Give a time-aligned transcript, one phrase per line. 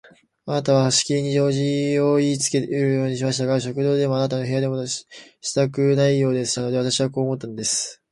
[0.47, 5.05] あなたはしきりに用事をいいつけようとされましたが、食堂でもあなたの部屋でもし
[5.53, 8.01] たくないようでしたので、私はこう思ったんです。